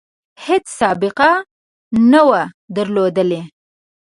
[0.45, 1.31] هیڅ سابقه
[2.11, 2.41] نه وه
[2.75, 3.41] درلودلې.